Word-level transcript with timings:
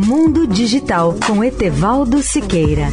Mundo 0.00 0.46
Digital 0.46 1.16
com 1.26 1.42
Etevaldo 1.42 2.22
Siqueira. 2.22 2.86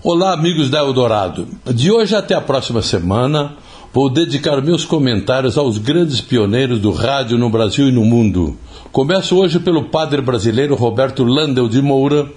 Olá, 0.00 0.32
amigos 0.32 0.70
da 0.70 0.78
Eldorado. 0.78 1.48
De 1.74 1.90
hoje 1.90 2.14
até 2.14 2.36
a 2.36 2.40
próxima 2.40 2.80
semana, 2.82 3.56
vou 3.92 4.08
dedicar 4.08 4.62
meus 4.62 4.84
comentários 4.84 5.58
aos 5.58 5.76
grandes 5.76 6.20
pioneiros 6.20 6.78
do 6.78 6.92
rádio 6.92 7.36
no 7.36 7.50
Brasil 7.50 7.88
e 7.88 7.92
no 7.92 8.04
mundo. 8.04 8.56
Começo 8.92 9.34
hoje 9.36 9.58
pelo 9.58 9.86
padre 9.86 10.22
brasileiro 10.22 10.76
Roberto 10.76 11.24
Landel 11.24 11.68
de 11.68 11.82
Moura, 11.82 12.30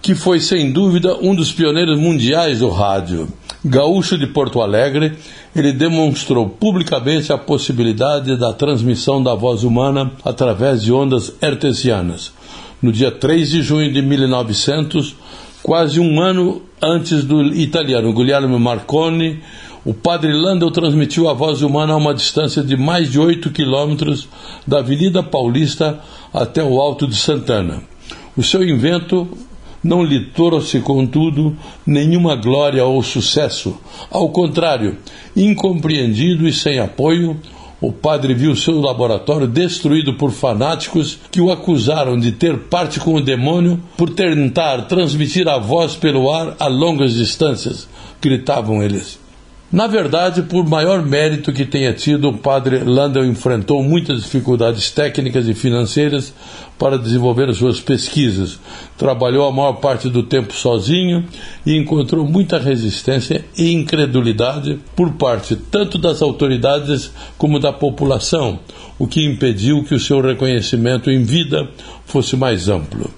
que 0.00 0.14
foi 0.14 0.38
sem 0.38 0.70
dúvida 0.70 1.16
um 1.20 1.34
dos 1.34 1.50
pioneiros 1.50 1.98
mundiais 1.98 2.60
do 2.60 2.68
rádio. 2.68 3.26
Gaúcho 3.64 4.18
de 4.18 4.26
Porto 4.26 4.60
Alegre, 4.60 5.12
ele 5.54 5.72
demonstrou 5.72 6.48
publicamente 6.48 7.32
a 7.32 7.38
possibilidade 7.38 8.36
da 8.36 8.52
transmissão 8.52 9.22
da 9.22 9.34
voz 9.36 9.62
humana 9.62 10.10
através 10.24 10.82
de 10.82 10.92
ondas 10.92 11.32
hertzianas. 11.40 12.32
No 12.82 12.90
dia 12.90 13.12
3 13.12 13.48
de 13.48 13.62
junho 13.62 13.92
de 13.92 14.02
1900, 14.02 15.14
quase 15.62 16.00
um 16.00 16.20
ano 16.20 16.62
antes 16.82 17.24
do 17.24 17.40
italiano 17.54 18.12
Guglielmo 18.12 18.58
Marconi, 18.58 19.38
o 19.84 19.94
padre 19.94 20.32
Landel 20.32 20.72
transmitiu 20.72 21.28
a 21.28 21.32
voz 21.32 21.62
humana 21.62 21.92
a 21.92 21.96
uma 21.96 22.14
distância 22.14 22.64
de 22.64 22.76
mais 22.76 23.12
de 23.12 23.20
8 23.20 23.50
quilômetros 23.50 24.28
da 24.66 24.78
Avenida 24.78 25.22
Paulista 25.22 26.00
até 26.34 26.64
o 26.64 26.80
Alto 26.80 27.06
de 27.06 27.14
Santana. 27.14 27.80
O 28.36 28.42
seu 28.42 28.64
invento 28.64 29.28
não 29.82 30.02
lhe 30.02 30.26
trouxe, 30.26 30.80
contudo, 30.80 31.56
nenhuma 31.86 32.36
glória 32.36 32.84
ou 32.84 33.02
sucesso. 33.02 33.76
Ao 34.10 34.28
contrário, 34.28 34.96
incompreendido 35.36 36.46
e 36.46 36.52
sem 36.52 36.78
apoio, 36.78 37.36
o 37.80 37.90
padre 37.90 38.32
viu 38.32 38.54
seu 38.54 38.80
laboratório 38.80 39.48
destruído 39.48 40.14
por 40.14 40.30
fanáticos 40.30 41.18
que 41.32 41.40
o 41.40 41.50
acusaram 41.50 42.18
de 42.18 42.30
ter 42.30 42.56
parte 42.56 43.00
com 43.00 43.14
o 43.14 43.20
demônio 43.20 43.82
por 43.96 44.10
tentar 44.10 44.82
transmitir 44.82 45.48
a 45.48 45.58
voz 45.58 45.96
pelo 45.96 46.30
ar 46.32 46.54
a 46.60 46.68
longas 46.68 47.14
distâncias, 47.14 47.88
gritavam 48.20 48.82
eles. 48.82 49.21
Na 49.72 49.86
verdade, 49.86 50.42
por 50.42 50.68
maior 50.68 51.02
mérito 51.02 51.50
que 51.50 51.64
tenha 51.64 51.94
tido, 51.94 52.28
o 52.28 52.36
padre 52.36 52.80
Landel 52.80 53.24
enfrentou 53.24 53.82
muitas 53.82 54.22
dificuldades 54.22 54.90
técnicas 54.90 55.48
e 55.48 55.54
financeiras 55.54 56.34
para 56.78 56.98
desenvolver 56.98 57.50
suas 57.54 57.80
pesquisas. 57.80 58.60
Trabalhou 58.98 59.48
a 59.48 59.50
maior 59.50 59.72
parte 59.74 60.10
do 60.10 60.24
tempo 60.24 60.52
sozinho 60.52 61.24
e 61.64 61.74
encontrou 61.74 62.28
muita 62.28 62.58
resistência 62.58 63.46
e 63.56 63.72
incredulidade 63.72 64.78
por 64.94 65.12
parte 65.12 65.56
tanto 65.56 65.96
das 65.96 66.20
autoridades 66.20 67.10
como 67.38 67.58
da 67.58 67.72
população, 67.72 68.58
o 68.98 69.06
que 69.06 69.24
impediu 69.24 69.82
que 69.84 69.94
o 69.94 70.00
seu 70.00 70.20
reconhecimento 70.20 71.10
em 71.10 71.22
vida 71.22 71.66
fosse 72.04 72.36
mais 72.36 72.68
amplo. 72.68 73.10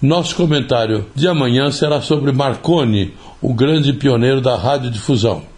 Nosso 0.00 0.36
comentário 0.36 1.06
de 1.12 1.26
amanhã 1.26 1.72
será 1.72 2.00
sobre 2.00 2.30
Marconi, 2.30 3.14
o 3.42 3.52
grande 3.52 3.92
pioneiro 3.92 4.40
da 4.40 4.54
radiodifusão. 4.54 5.57